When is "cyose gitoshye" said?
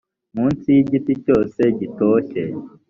1.23-2.41